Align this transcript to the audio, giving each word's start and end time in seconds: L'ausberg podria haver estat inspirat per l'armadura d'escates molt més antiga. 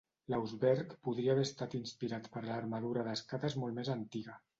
L'ausberg 0.33 0.93
podria 1.07 1.31
haver 1.33 1.43
estat 1.47 1.75
inspirat 1.79 2.29
per 2.37 2.43
l'armadura 2.47 3.05
d'escates 3.09 3.59
molt 3.65 3.79
més 3.81 3.93
antiga. 3.97 4.39